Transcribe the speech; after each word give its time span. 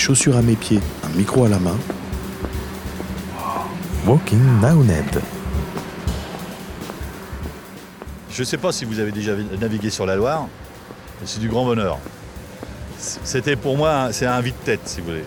chaussures 0.00 0.36
à 0.36 0.42
mes 0.42 0.56
pieds, 0.56 0.80
un 1.04 1.10
micro 1.10 1.44
à 1.44 1.48
la 1.50 1.58
main. 1.58 1.76
Walking 4.06 4.40
Ned. 4.86 5.20
Je 8.30 8.40
ne 8.40 8.44
sais 8.44 8.56
pas 8.56 8.72
si 8.72 8.86
vous 8.86 8.98
avez 8.98 9.12
déjà 9.12 9.34
navigué 9.60 9.90
sur 9.90 10.06
la 10.06 10.16
Loire, 10.16 10.48
mais 11.20 11.26
c'est 11.26 11.38
du 11.38 11.48
grand 11.48 11.66
bonheur. 11.66 11.98
C'était 12.96 13.56
pour 13.56 13.76
moi, 13.76 14.08
c'est 14.12 14.24
un 14.24 14.40
vide-tête, 14.40 14.80
si 14.86 15.00
vous 15.00 15.08
voulez. 15.08 15.24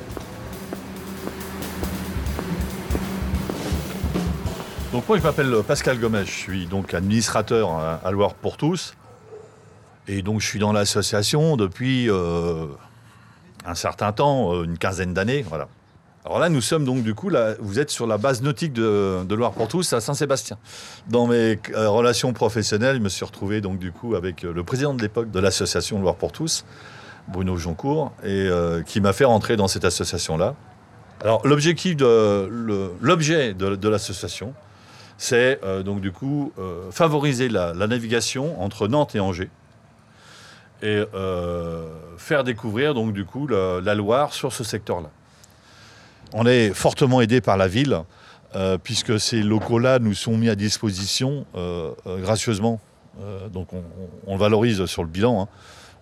Donc 4.91 5.07
moi, 5.07 5.19
je 5.19 5.23
m'appelle 5.23 5.55
Pascal 5.67 5.99
Gomez, 5.99 6.25
je 6.25 6.31
suis 6.31 6.65
donc 6.65 6.95
administrateur 6.95 7.69
à 8.03 8.11
Loire 8.11 8.33
pour 8.33 8.57
tous. 8.57 8.95
Et 10.07 10.23
donc, 10.23 10.41
je 10.41 10.47
suis 10.47 10.59
dans 10.59 10.73
l'association 10.73 11.57
depuis 11.57 12.09
euh, 12.09 12.65
un 13.65 13.75
certain 13.75 14.11
temps, 14.11 14.53
euh, 14.53 14.63
une 14.63 14.77
quinzaine 14.77 15.13
d'années, 15.13 15.43
voilà. 15.47 15.67
Alors 16.25 16.39
là, 16.39 16.47
nous 16.47 16.61
sommes 16.61 16.85
donc 16.85 17.03
du 17.03 17.13
coup, 17.13 17.29
vous 17.59 17.79
êtes 17.79 17.89
sur 17.89 18.07
la 18.07 18.17
base 18.17 18.41
nautique 18.41 18.71
de, 18.71 19.35
Loire 19.35 19.51
pour 19.51 19.67
tous 19.67 19.91
à 19.91 19.99
Saint-Sébastien. 19.99 20.57
Dans 21.09 21.27
mes 21.27 21.59
euh, 21.73 21.89
relations 21.89 22.31
professionnelles, 22.31 22.95
je 22.95 23.01
me 23.01 23.09
suis 23.09 23.25
retrouvé 23.25 23.59
donc 23.59 23.77
du 23.77 23.91
coup 23.91 24.15
avec 24.15 24.43
le 24.43 24.63
président 24.63 24.93
de 24.93 25.01
l'époque 25.01 25.31
de 25.31 25.39
l'association 25.39 25.99
Loire 25.99 26.15
pour 26.15 26.31
tous, 26.31 26.63
Bruno 27.27 27.57
Joncourt, 27.57 28.13
et 28.23 28.49
qui 28.85 29.01
m'a 29.01 29.11
fait 29.11 29.25
rentrer 29.25 29.57
dans 29.57 29.67
cette 29.67 29.83
association-là. 29.83 30.55
Alors 31.21 31.45
l'objectif 31.45 31.97
l'objet 31.99 33.53
de, 33.53 33.89
l'association, 33.89 34.53
c'est 35.17 35.59
donc 35.83 35.99
du 35.99 36.13
coup 36.13 36.53
favoriser 36.91 37.49
la, 37.49 37.73
navigation 37.73 38.61
entre 38.61 38.87
Nantes 38.87 39.13
et 39.15 39.19
Angers 39.19 39.49
et 40.83 41.05
euh, 41.13 41.87
faire 42.17 42.43
découvrir 42.43 42.93
donc 42.93 43.13
du 43.13 43.23
coup 43.23 43.47
la, 43.47 43.95
Loire 43.95 44.33
sur 44.33 44.51
ce 44.51 44.63
secteur-là. 44.63 45.09
On 46.33 46.45
est 46.45 46.73
fortement 46.73 47.21
aidé 47.21 47.39
par 47.39 47.57
la 47.57 47.67
ville 47.69 48.01
euh, 48.55 48.77
puisque 48.77 49.17
ces 49.19 49.41
locaux-là 49.41 49.99
nous 49.99 50.13
sont 50.13 50.37
mis 50.37 50.49
à 50.49 50.55
disposition 50.55 51.45
euh, 51.55 51.91
gracieusement. 52.05 52.81
donc 53.51 53.69
on, 54.27 54.37
valorise 54.37 54.85
sur 54.85 55.03
le 55.03 55.09
bilan, 55.09 55.43
hein, 55.43 55.47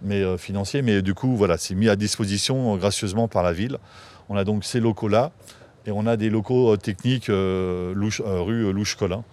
mais 0.01 0.37
financier, 0.37 0.81
mais 0.81 1.01
du 1.01 1.13
coup 1.13 1.35
voilà, 1.35 1.57
c'est 1.57 1.75
mis 1.75 1.89
à 1.89 1.95
disposition 1.95 2.75
gracieusement 2.77 3.27
par 3.27 3.43
la 3.43 3.53
ville. 3.53 3.77
On 4.29 4.35
a 4.35 4.43
donc 4.43 4.65
ces 4.65 4.79
locaux-là 4.79 5.31
et 5.85 5.91
on 5.91 6.07
a 6.07 6.17
des 6.17 6.29
locaux 6.29 6.75
techniques 6.77 7.27
rue 7.27 8.73
Louche-Colin. 8.73 9.23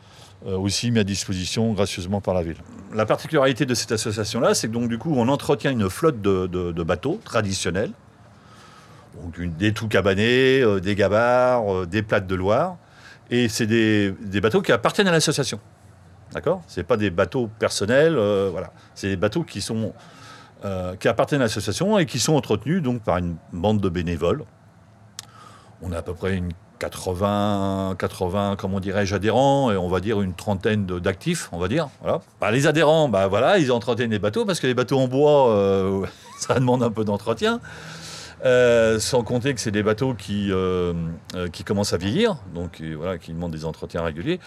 Euh, 0.46 0.56
aussi 0.56 0.92
mis 0.92 1.00
à 1.00 1.04
disposition 1.04 1.72
gracieusement 1.72 2.20
par 2.20 2.32
la 2.32 2.44
ville. 2.44 2.58
La 2.94 3.06
particularité 3.06 3.66
de 3.66 3.74
cette 3.74 3.90
association-là, 3.90 4.54
c'est 4.54 4.68
que 4.68 4.72
donc 4.72 4.88
du 4.88 4.96
coup, 4.96 5.12
on 5.16 5.26
entretient 5.26 5.72
une 5.72 5.90
flotte 5.90 6.22
de, 6.22 6.82
bateaux 6.84 7.20
traditionnels, 7.24 7.90
donc 9.20 9.40
des 9.56 9.72
tout 9.72 9.88
cabanés, 9.88 10.60
euh, 10.60 10.78
des 10.78 10.94
gabarres, 10.94 11.74
euh, 11.74 11.86
des 11.86 12.02
plates 12.02 12.28
de 12.28 12.36
Loire, 12.36 12.76
et 13.30 13.48
c'est 13.48 13.66
des, 13.66 14.14
bateaux 14.40 14.62
qui 14.62 14.70
appartiennent 14.70 15.08
à 15.08 15.12
l'association. 15.12 15.58
D'accord? 16.32 16.62
C'est 16.68 16.84
pas 16.84 16.96
des 16.96 17.10
bateaux 17.10 17.50
personnels, 17.58 18.14
voilà. 18.52 18.72
C'est 18.94 19.08
des 19.08 19.16
bateaux 19.16 19.42
qui 19.42 19.60
sont 19.60 19.92
qui 21.00 21.08
appartiennent 21.08 21.40
à 21.40 21.44
l'association 21.44 21.98
et 21.98 22.06
qui 22.06 22.18
sont 22.18 22.34
entretenus 22.34 22.82
donc 22.82 23.02
par 23.02 23.16
une 23.16 23.36
bande 23.52 23.80
de 23.80 23.88
bénévoles. 23.88 24.44
On 25.82 25.92
a 25.92 25.98
à 25.98 26.02
peu 26.02 26.14
près 26.14 26.36
une 26.36 26.52
80, 26.78 27.96
80 27.98 28.56
comment 28.56 28.80
dirais-je, 28.80 29.14
adhérents, 29.14 29.70
et 29.70 29.76
on 29.76 29.88
va 29.88 30.00
dire 30.00 30.20
une 30.20 30.34
trentaine 30.34 30.86
d'actifs, 30.86 31.48
on 31.52 31.58
va 31.58 31.68
dire. 31.68 31.88
Voilà. 32.02 32.20
Les 32.52 32.66
adhérents, 32.66 33.08
bah, 33.08 33.26
voilà, 33.26 33.58
ils 33.58 33.72
entretiennent 33.72 34.10
les 34.10 34.18
bateaux, 34.18 34.44
parce 34.44 34.60
que 34.60 34.66
les 34.66 34.74
bateaux 34.74 34.98
en 34.98 35.08
bois, 35.08 35.50
euh, 35.50 36.06
ça 36.38 36.54
demande 36.54 36.82
un 36.82 36.90
peu 36.90 37.04
d'entretien. 37.04 37.60
Euh, 38.44 39.00
sans 39.00 39.24
compter 39.24 39.52
que 39.52 39.60
c'est 39.60 39.72
des 39.72 39.82
bateaux 39.82 40.14
qui, 40.14 40.52
euh, 40.52 40.94
commencent 41.66 41.92
à 41.92 41.96
vieillir, 41.96 42.36
donc 42.54 42.80
voilà, 42.80 43.18
qui 43.18 43.32
demandent 43.32 43.52
des 43.52 43.64
entretiens 43.64 44.02
réguliers. 44.02 44.38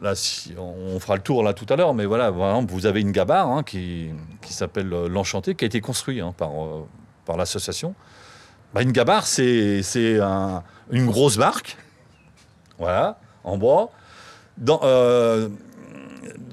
Là, 0.00 0.14
si, 0.14 0.54
on 0.58 0.98
fera 0.98 1.16
le 1.16 1.22
tour 1.22 1.42
là 1.42 1.52
tout 1.52 1.66
à 1.68 1.76
l'heure, 1.76 1.94
mais 1.94 2.04
voilà, 2.04 2.30
vous 2.30 2.86
avez 2.86 3.00
une 3.00 3.12
gabarre 3.12 3.48
hein, 3.48 3.62
qui, 3.62 4.10
s'appelle 4.48 4.88
l'Enchanté, 4.88 5.54
qui 5.54 5.64
a 5.64 5.66
été 5.66 5.80
construit 5.80 6.20
hein, 6.20 6.34
par, 6.36 6.50
par 7.26 7.36
l'association. 7.36 7.94
Bah, 8.74 8.82
une 8.82 8.90
gabarre, 8.90 9.28
c'est 9.28 9.82
une 10.90 11.06
grosse 11.06 11.36
barque, 11.36 11.76
voilà, 12.76 13.20
en 13.44 13.56
bois. 13.56 13.92
Euh, 14.68 15.48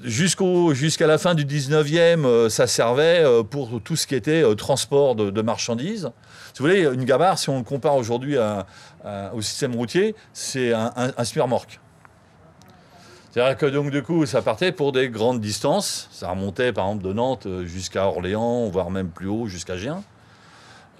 jusqu'à 0.04 1.08
la 1.08 1.18
fin 1.18 1.34
du 1.34 1.44
19e, 1.44 2.24
euh, 2.24 2.48
ça 2.48 2.68
servait 2.68 3.24
euh, 3.24 3.42
pour 3.42 3.82
tout 3.82 3.96
ce 3.96 4.06
qui 4.06 4.14
était 4.14 4.44
transport 4.54 5.16
de, 5.16 5.42
marchandises. 5.42 6.12
Si 6.54 6.62
vous 6.62 6.68
voulez, 6.68 6.82
une 6.82 7.04
gabarre, 7.04 7.38
si 7.38 7.50
on 7.50 7.58
le 7.58 7.64
compare 7.64 7.96
aujourd'hui 7.96 8.36
au 9.32 9.42
système 9.42 9.74
routier, 9.74 10.14
c'est 10.32 10.72
un, 10.72 10.92
un, 10.96 11.24
C'est-à-dire 11.24 11.66
que 13.56 13.66
donc 13.66 13.90
du 13.90 14.04
coup, 14.04 14.26
ça 14.26 14.42
partait 14.42 14.70
pour 14.70 14.92
des 14.92 15.08
grandes 15.08 15.40
distances. 15.40 16.08
Ça 16.12 16.30
remontait 16.30 16.72
par 16.72 16.86
exemple 16.86 17.02
de 17.02 17.12
Nantes 17.12 17.48
jusqu'à 17.64 18.06
Orléans, 18.06 18.68
voire 18.68 18.90
même 18.90 19.08
plus 19.08 19.26
haut, 19.26 19.48
jusqu'à 19.48 19.76
Gien. 19.76 20.04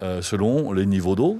Euh, 0.02 0.20
selon 0.20 0.72
les 0.72 0.84
niveaux 0.84 1.14
d'eau. 1.14 1.38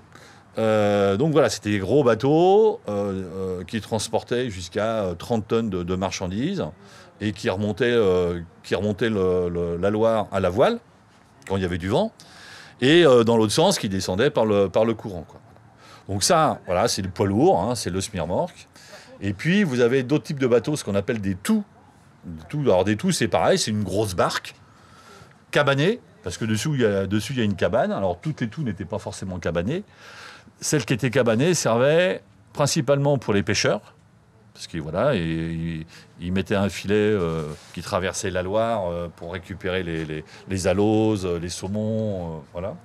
Euh, 0.57 1.17
donc 1.17 1.33
voilà, 1.33 1.51
c'était 1.51 1.71
des 1.71 1.79
gros 1.81 2.05
bateaux 2.05 2.81
euh, 2.89 3.65
qui 3.65 3.81
transportaient 3.81 4.51
jusqu'à 4.51 5.17
30 5.19 5.49
tonnes 5.49 5.71
de, 5.71 5.95
marchandises 5.97 6.65
et 7.21 7.33
qui 7.33 7.51
remontaient, 7.51 7.99
qui 8.63 8.77
remontaient 8.77 9.11
la 9.11 9.91
Loire 9.91 10.29
à 10.31 10.39
la 10.39 10.49
voile 10.49 10.79
quand 11.49 11.57
il 11.57 11.63
y 11.63 11.65
avait 11.65 11.79
du 11.79 11.89
vent 11.89 12.13
et 12.81 13.03
dans 13.03 13.37
l'autre 13.37 13.53
sens 13.53 13.81
qui 13.81 13.89
descendait 13.89 14.31
par 14.31 14.47
le, 14.47 14.69
par 14.69 14.85
le 14.85 14.95
courant. 14.95 15.27
Donc 16.09 16.23
ça, 16.23 16.61
voilà, 16.67 16.87
c'est 16.87 17.03
le 17.03 17.09
poids 17.09 17.27
lourd, 17.27 17.61
hein, 17.61 17.75
c'est 17.75 17.91
le 17.91 18.01
smirmorque. 18.01 18.69
Et 19.21 19.33
puis 19.33 19.65
vous 19.65 19.81
avez 19.81 20.05
d'autres 20.05 20.25
types 20.25 20.41
de 20.41 20.47
bateaux, 20.47 20.77
ce 20.77 20.85
qu'on 20.85 20.95
appelle 20.95 21.21
des 21.21 21.35
tous. 21.35 21.65
Alors 22.55 22.85
des 22.85 22.97
tous, 22.97 23.11
c'est 23.11 23.29
pareil, 23.29 23.59
c'est 23.59 23.73
une 23.73 23.83
grosse 23.83 24.15
barque 24.15 24.55
cabanée 25.51 26.01
parce 26.23 26.39
que 26.39 26.45
il 26.45 26.81
y 26.81 26.85
a, 26.85 27.07
dessus, 27.07 27.33
il 27.33 27.39
y 27.39 27.43
a 27.43 27.45
une 27.45 27.57
cabane. 27.57 27.93
Alors, 27.93 28.19
toutes 28.21 28.41
les 28.41 28.49
tout 28.49 28.63
n'étaient 28.63 28.85
pas 28.85 28.99
forcément 28.99 29.39
cabanées. 29.39 29.83
Celles 30.61 30.85
qui 30.85 30.95
étaient 30.95 31.11
cabanées 31.11 31.55
servaient 31.55 32.23
principalement 32.53 33.19
pour 33.19 33.35
les 33.35 33.43
pêcheurs. 33.43 33.95
Parce 34.55 34.67
qu'ils 34.67 34.83
voilà, 34.83 35.15
ils 35.15 35.87
mettaient 36.21 36.55
un 36.55 36.69
filet 36.69 36.95
euh, 36.95 37.45
qui 37.73 37.81
traversait 37.81 38.31
la 38.31 38.43
Loire 38.43 38.83
euh, 38.87 39.09
pour 39.17 39.33
récupérer 39.33 39.83
les, 39.83 40.05
les, 40.05 40.25
les 40.49 40.67
aloses, 40.67 41.27
les 41.27 41.49
saumons. 41.49 42.37
Euh, 42.37 42.41
voilà. 42.53 42.77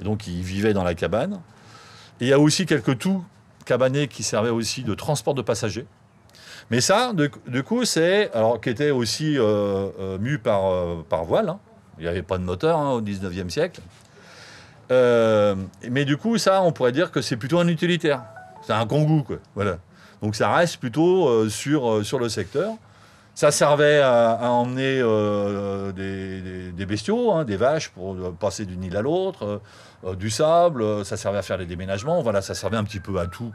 Donc, 0.00 0.26
ils 0.28 0.42
vivaient 0.42 0.74
dans 0.74 0.84
la 0.84 0.94
cabane. 0.94 1.40
Il 2.20 2.28
y 2.28 2.32
a 2.32 2.38
aussi 2.38 2.66
quelques 2.66 2.98
tout 2.98 3.22
cabanés 3.64 4.08
qui 4.08 4.22
servaient 4.22 4.48
aussi 4.48 4.82
de 4.82 4.94
transport 4.94 5.34
de 5.34 5.42
passagers. 5.42 5.86
Mais 6.70 6.80
ça, 6.80 7.12
du 7.46 7.62
coup, 7.62 7.84
c'est. 7.84 8.32
Alors, 8.32 8.60
qui 8.60 8.70
était 8.70 8.90
aussi 8.90 9.36
par, 10.42 11.04
par 11.08 11.24
voile. 11.24 11.48
Hein. 11.48 11.58
Il 11.98 12.02
n'y 12.02 12.08
avait 12.08 12.22
pas 12.22 12.38
de 12.38 12.44
moteur 12.44 12.78
hein, 12.78 12.92
au 12.92 13.00
19e 13.00 13.50
siècle. 13.50 13.80
Euh, 14.90 15.54
mais 15.90 16.04
du 16.04 16.16
coup, 16.16 16.38
ça, 16.38 16.62
on 16.62 16.72
pourrait 16.72 16.92
dire 16.92 17.10
que 17.10 17.20
c'est 17.20 17.36
plutôt 17.36 17.58
un 17.58 17.68
utilitaire. 17.68 18.22
C'est 18.62 18.72
un 18.72 18.86
kangou. 18.86 19.24
Voilà. 19.54 19.78
Donc 20.22 20.34
ça 20.34 20.52
reste 20.52 20.78
plutôt 20.78 21.28
euh, 21.28 21.48
sur, 21.48 21.90
euh, 21.90 22.02
sur 22.02 22.18
le 22.18 22.28
secteur. 22.28 22.74
Ça 23.34 23.52
servait 23.52 24.00
à, 24.00 24.50
emmener 24.50 25.00
des, 25.94 26.86
bestiaux, 26.86 27.30
hein, 27.30 27.44
des 27.44 27.56
vaches 27.56 27.90
pour 27.90 28.16
passer 28.32 28.64
d'une 28.64 28.82
île 28.82 28.96
à 28.96 29.02
l'autre, 29.02 29.60
du 30.16 30.28
sable, 30.28 31.04
ça 31.04 31.16
servait 31.16 31.38
à 31.38 31.42
faire 31.42 31.56
les 31.56 31.66
déménagements, 31.66 32.20
voilà, 32.20 32.42
ça 32.42 32.54
servait 32.54 32.78
un 32.78 32.82
petit 32.82 32.98
peu 32.98 33.20
à 33.20 33.28
tout. 33.28 33.52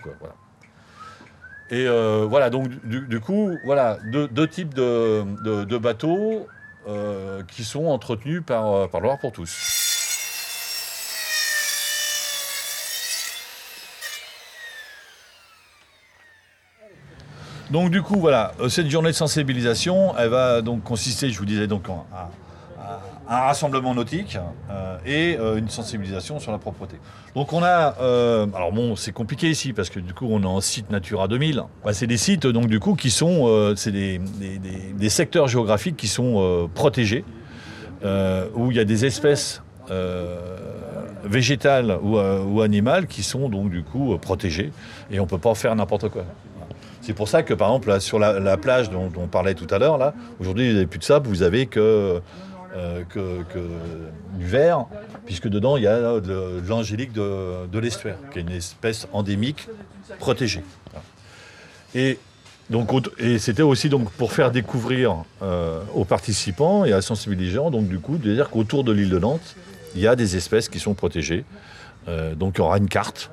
Et 1.70 1.86
voilà, 1.86 2.50
donc 2.50 2.70
du, 2.86 3.20
coup, 3.20 3.58
voilà, 3.66 3.98
deux, 4.06 4.48
types 4.48 4.74
de 4.74 5.78
bateaux 5.78 6.48
euh, 6.88 7.44
qui 7.44 7.64
sont 7.64 7.86
entretenus 7.86 8.44
par, 8.46 8.74
euh, 8.74 8.88
par 8.88 9.02
Loire 9.02 9.18
pour 9.20 9.32
tous. 9.32 9.50
Donc 17.72 17.90
du 17.90 18.02
coup, 18.02 18.20
voilà, 18.20 18.52
euh, 18.60 18.70
cette 18.70 18.90
journée 18.90 19.10
de 19.10 19.16
sensibilisation, 19.16 20.16
elle 20.18 20.30
va 20.30 20.62
donc 20.62 20.84
consister, 20.84 21.30
je 21.30 21.40
vous 21.40 21.46
disais, 21.46 21.68
donc 21.68 21.90
en, 21.90 22.06
un 23.28 23.40
rassemblement 23.40 23.94
nautique 23.96 24.38
euh, 24.70 24.98
et 25.06 25.38
euh, 25.38 25.58
une 25.58 25.70
sensibilisation 25.70 26.40
sur 26.40 26.52
la 26.52 26.58
propreté. 26.58 26.98
Donc 27.36 27.54
on 27.54 27.64
a, 27.64 27.96
euh, 28.02 28.48
alors 28.54 28.72
bon, 28.72 28.96
c'est 28.96 29.12
compliqué 29.12 29.50
ici 29.50 29.74
parce 29.74 29.90
que 29.90 30.00
du 30.00 30.14
coup 30.14 30.28
on 30.30 30.44
a 30.44 30.48
un 30.48 30.62
site 30.62 30.92
Natura 30.92 31.28
2000. 31.28 31.64
c'est 31.92 32.08
des 32.08 32.18
sites 32.18 32.48
donc 32.48 32.68
du 32.68 32.80
coup 32.80 32.96
qui 32.96 33.10
sont, 33.10 33.74
c'est 33.76 33.92
des, 33.92 34.20
des, 34.20 35.10
secteurs 35.10 35.48
géographiques 35.48 35.98
qui 35.98 36.08
sont 36.08 36.70
protégés 36.74 37.24
où 38.04 38.72
il 38.72 38.78
y 38.78 38.80
a 38.80 38.86
des 38.86 39.06
espèces 39.06 39.62
végétales 41.24 41.98
ou, 42.02 42.62
animales 42.62 43.08
qui 43.08 43.24
sont 43.24 43.50
donc 43.50 43.70
du 43.70 43.84
coup 43.84 44.18
protégées 44.18 44.72
et 45.12 45.20
on 45.20 45.28
peut 45.28 45.38
pas 45.38 45.56
faire 45.56 45.76
n'importe 45.76 46.10
quoi. 46.10 46.24
C'est 47.02 47.14
pour 47.14 47.28
ça 47.28 47.44
que, 47.44 47.54
par 47.54 47.68
exemple, 47.68 48.00
sur 48.00 48.18
la, 48.18 48.56
plage 48.56 48.90
dont, 48.90 49.12
on 49.18 49.28
parlait 49.28 49.56
tout 49.56 49.68
à 49.72 49.78
l'heure, 49.78 49.98
là, 49.98 50.14
aujourd'hui, 50.40 50.74
n'y 50.74 50.82
a 50.82 50.86
plus 50.86 51.00
de 51.00 51.04
sable, 51.04 51.28
vous 51.28 51.44
avez 51.44 51.66
que 51.66 52.22
euh, 52.76 53.04
que, 53.04 53.44
du 54.38 54.46
vert, 54.46 54.86
puisque 55.26 55.48
dedans 55.48 55.78
il 55.78 55.84
y 55.84 55.88
a 55.88 56.20
de, 56.20 56.60
de 56.60 56.68
l'angélique 56.68 57.14
de, 57.14 57.80
l'estuaire, 57.80 58.18
qui 58.32 58.40
est 58.40 58.42
une 58.42 58.52
espèce 58.52 59.08
endémique 59.14 59.68
protégée. 60.20 60.64
Et 61.96 62.18
donc, 62.70 62.90
et 63.20 63.38
c'était 63.40 63.62
aussi 63.62 63.90
donc 63.90 64.10
pour 64.12 64.32
faire 64.32 64.52
découvrir 64.52 65.24
euh, 65.42 65.82
aux 65.94 66.06
participants 66.06 66.86
et 66.86 66.94
à 66.94 67.02
sensibiliser 67.02 67.50
les 67.50 67.56
gens, 67.56 67.72
donc 67.72 67.88
du 67.88 68.00
coup, 68.00 68.18
de 68.18 68.34
dire 68.34 68.50
qu'autour 68.50 68.84
de 68.84 68.92
l'île 68.92 69.10
de 69.10 69.20
Nantes, 69.20 69.56
il 69.96 70.02
y 70.02 70.08
a 70.08 70.16
des 70.16 70.36
espèces 70.38 70.70
qui 70.70 70.80
sont 70.80 70.94
protégées. 70.94 71.46
Euh, 72.08 72.36
donc, 72.36 72.56
il 72.58 72.60
y 72.60 72.62
aura 72.62 72.78
une 72.78 72.90
carte 72.90 73.30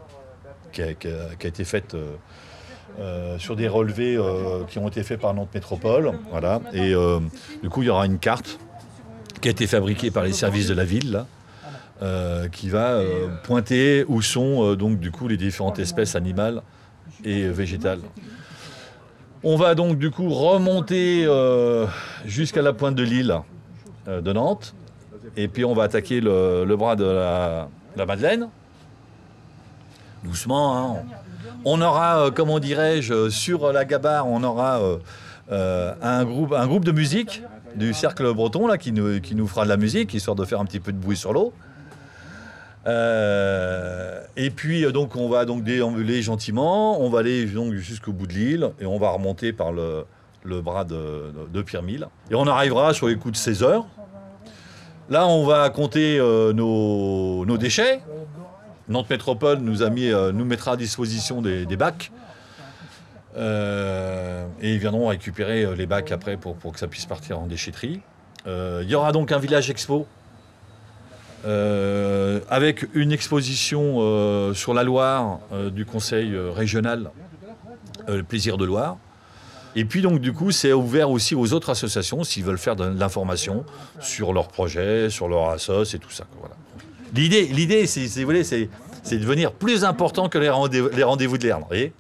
qui 0.72 0.82
a, 0.82 0.90
été 0.90 1.64
faite 1.64 1.94
euh, 1.94 2.16
euh, 2.98 3.38
sur 3.38 3.56
des 3.56 3.68
relevés 3.68 4.16
euh, 4.16 4.64
qui 4.68 4.78
ont 4.78 4.88
été 4.88 5.02
faits 5.02 5.20
par 5.20 5.32
Nantes 5.32 5.54
Métropole. 5.54 6.12
Voilà. 6.30 6.60
Et 6.72 6.92
euh, 6.92 7.18
du 7.62 7.70
coup, 7.70 7.82
il 7.82 7.86
y 7.86 7.88
aura 7.88 8.04
une 8.04 8.18
carte 8.18 8.58
qui 9.40 9.48
a 9.48 9.50
été 9.50 9.66
fabriquée 9.66 10.10
par 10.10 10.24
les 10.24 10.32
services 10.32 10.68
de 10.68 10.74
la 10.74 10.84
ville, 10.84 11.24
euh, 12.02 12.48
qui 12.48 12.70
va 12.70 12.92
euh, 12.92 13.28
pointer 13.42 14.04
où 14.08 14.22
sont 14.22 14.64
euh, 14.64 14.74
donc 14.76 14.98
du 15.00 15.10
coup 15.10 15.28
les 15.28 15.36
différentes 15.36 15.78
espèces 15.78 16.14
animales 16.16 16.62
et 17.24 17.48
végétales. 17.48 18.00
On 19.42 19.56
va 19.56 19.74
donc 19.74 19.98
du 19.98 20.10
coup 20.10 20.30
remonter 20.30 21.26
jusqu'à 22.26 22.62
la 22.62 22.72
pointe 22.72 22.94
de 22.94 23.02
l'île 23.02 23.36
de 24.06 24.32
Nantes. 24.32 24.74
Et 25.36 25.48
puis 25.48 25.64
on 25.64 25.74
va 25.74 25.84
attaquer 25.84 26.20
le, 26.20 26.74
bras 26.76 26.96
de 26.96 27.04
la, 27.04 28.06
Madeleine. 28.06 28.48
Doucement. 30.24 30.96
hein. 30.98 31.02
On 31.64 31.80
aura, 31.80 32.30
comment 32.34 32.58
dirais-je, 32.58 33.30
sur 33.30 33.72
la 33.72 33.86
gabarre, 33.86 34.26
on 34.26 34.42
aura 34.42 34.80
euh, 35.50 35.94
un, 36.00 36.24
groupe, 36.24 36.52
un 36.52 36.66
groupe 36.66 36.84
de 36.84 36.92
musique 36.92 37.42
du 37.74 37.92
cercle 37.92 38.32
breton 38.32 38.66
là, 38.66 38.78
qui, 38.78 38.92
nous, 38.92 39.20
qui 39.20 39.34
nous 39.34 39.48
fera 39.48 39.64
de 39.64 39.68
la 39.68 39.76
musique, 39.76 40.14
histoire 40.14 40.36
de 40.36 40.44
faire 40.44 40.60
un 40.60 40.64
petit 40.64 40.80
peu 40.80 40.92
de 40.92 40.98
bruit 40.98 41.16
sur 41.16 41.32
l'eau. 41.32 41.52
Euh, 42.86 44.22
et 44.36 44.50
puis 44.50 44.84
euh, 44.84 44.92
donc 44.92 45.14
on 45.14 45.28
va 45.28 45.44
donc 45.44 45.64
déambuler 45.64 46.22
gentiment, 46.22 47.00
on 47.02 47.10
va 47.10 47.18
aller 47.18 47.44
donc 47.44 47.74
jusqu'au 47.74 48.12
bout 48.12 48.26
de 48.26 48.32
l'île 48.32 48.70
et 48.80 48.86
on 48.86 48.98
va 48.98 49.10
remonter 49.10 49.52
par 49.52 49.70
le, 49.70 50.06
le 50.44 50.62
bras 50.62 50.84
de, 50.84 50.94
de, 50.94 51.48
de 51.52 51.62
Pierre-Mille. 51.62 52.08
Et 52.30 52.34
on 52.34 52.46
arrivera 52.46 52.94
sur 52.94 53.08
les 53.08 53.16
coups 53.16 53.32
de 53.32 53.38
16 53.38 53.62
heures. 53.62 53.86
Là 55.10 55.26
on 55.26 55.44
va 55.44 55.68
compter 55.70 56.18
nos, 56.54 57.44
nos 57.44 57.58
déchets. 57.58 58.00
Nantes 58.88 59.10
Métropole 59.10 59.58
nous, 59.58 59.82
a 59.82 59.90
mis, 59.90 60.10
nous 60.32 60.44
mettra 60.44 60.72
à 60.72 60.76
disposition 60.76 61.42
des, 61.42 61.66
des 61.66 61.76
bacs. 61.76 62.10
Euh, 63.36 64.46
et 64.60 64.72
ils 64.72 64.78
viendront 64.78 65.06
récupérer 65.08 65.64
euh, 65.64 65.74
les 65.74 65.86
bacs 65.86 66.10
après 66.10 66.36
pour, 66.36 66.56
pour 66.56 66.72
que 66.72 66.80
ça 66.80 66.88
puisse 66.88 67.06
partir 67.06 67.38
en 67.38 67.46
déchetterie. 67.46 68.00
Euh, 68.46 68.80
il 68.82 68.90
y 68.90 68.94
aura 68.94 69.12
donc 69.12 69.32
un 69.32 69.38
village 69.38 69.70
expo 69.70 70.06
avec 71.42 72.86
une 72.92 73.12
exposition 73.12 74.52
sur 74.52 74.74
la 74.74 74.82
Loire 74.82 75.38
du 75.72 75.86
conseil 75.86 76.36
régional 76.36 77.10
Le 78.08 78.22
Plaisir 78.22 78.58
de 78.58 78.66
Loire. 78.66 78.98
Et 79.74 79.86
puis 79.86 80.02
donc 80.02 80.20
du 80.20 80.34
coup 80.34 80.50
c'est 80.50 80.74
ouvert 80.74 81.10
aussi 81.10 81.34
aux 81.34 81.54
autres 81.54 81.70
associations 81.70 82.24
s'ils 82.24 82.44
veulent 82.44 82.58
faire 82.58 82.76
de 82.76 82.84
l'information 82.84 83.64
sur 84.00 84.34
leurs 84.34 84.48
projets, 84.48 85.08
sur 85.08 85.28
leur 85.28 85.48
assos 85.48 85.84
et 85.84 85.98
tout 85.98 86.10
ça. 86.10 86.26
L'idée, 87.14 87.44
l'idée, 87.46 87.86
c'est, 87.86 88.06
vous 88.06 88.24
voulez, 88.26 88.44
c'est, 88.44 88.68
de 89.10 89.16
devenir 89.16 89.52
plus 89.52 89.84
important 89.84 90.28
que 90.28 90.36
les 90.38 90.50
rendez-vous, 90.50 90.90
les 90.94 91.02
rendez-vous 91.02 91.38
de 91.38 91.52
voyez? 91.66 91.94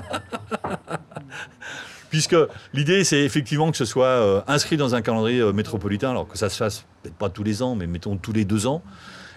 Puisque 2.10 2.36
l'idée, 2.74 3.04
c'est 3.04 3.20
effectivement 3.20 3.70
que 3.70 3.76
ce 3.78 3.86
soit 3.86 4.04
euh, 4.04 4.42
inscrit 4.46 4.76
dans 4.76 4.94
un 4.94 5.00
calendrier 5.00 5.40
euh, 5.40 5.54
métropolitain, 5.54 6.10
alors 6.10 6.28
que 6.28 6.36
ça 6.36 6.50
se 6.50 6.56
fasse 6.58 6.84
peut-être 7.02 7.16
pas 7.16 7.30
tous 7.30 7.42
les 7.42 7.62
ans, 7.62 7.74
mais 7.74 7.86
mettons 7.86 8.16
tous 8.16 8.34
les 8.34 8.44
deux 8.44 8.66
ans, 8.66 8.82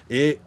et 0.09 0.39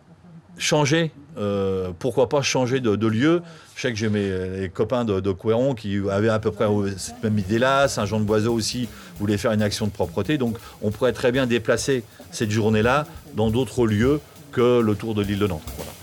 changer, 0.59 1.11
euh, 1.39 1.91
pourquoi 1.99 2.29
pas 2.29 2.43
changer 2.43 2.81
de, 2.81 3.07
lieu. 3.07 3.41
Je 3.77 3.81
sais 3.81 3.93
que 3.93 3.99
j'ai 3.99 4.11
mes 4.11 4.71
copains 4.75 5.07
de, 5.07 5.21
de 5.21 5.31
Couéron 5.33 5.75
qui 5.75 5.99
avaient 6.11 6.29
à 6.29 6.39
peu 6.39 6.51
près 6.51 6.67
cette 6.99 7.23
même 7.23 7.39
idée-là, 7.39 7.89
Saint-Jean-de-Boiseau 7.89 8.53
aussi 8.53 8.91
voulait 9.19 9.39
faire 9.39 9.53
une 9.53 9.63
action 9.63 9.87
de 9.87 9.93
propreté, 9.93 10.37
donc 10.37 10.59
on 10.83 10.91
pourrait 10.91 11.13
très 11.15 11.33
bien 11.33 11.47
déplacer 11.47 12.05
cette 12.31 12.51
journée-là 12.51 13.07
dans 13.37 13.51
d'autres 13.51 13.87
lieux 13.87 14.21
que 14.53 14.81
le 14.81 14.95
tour 14.95 15.15
de 15.15 15.23
l'île 15.23 15.39
de 15.39 15.47
Nantes. 15.47 15.63
Voilà. 15.77 15.98